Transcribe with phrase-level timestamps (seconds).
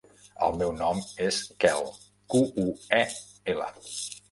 [0.45, 1.85] El meu nom és Quel:
[2.35, 2.67] cu, u,
[3.03, 3.05] e,
[3.57, 3.71] ela.